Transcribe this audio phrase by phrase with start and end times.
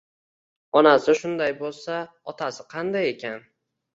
[0.79, 1.99] Onasi shunday bo‘lsa,
[2.33, 3.37] otasi qanday ekan.